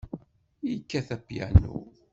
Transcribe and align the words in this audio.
Yekkat 0.69 1.09
apyanu? 1.15 1.75